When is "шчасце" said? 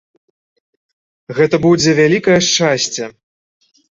2.49-3.11